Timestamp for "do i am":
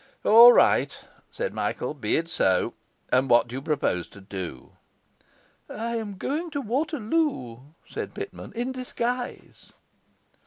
4.19-6.17